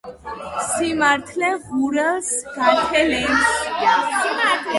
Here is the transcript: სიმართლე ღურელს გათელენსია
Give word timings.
სიმართლე 0.69 1.51
ღურელს 1.65 2.31
გათელენსია 2.57 3.95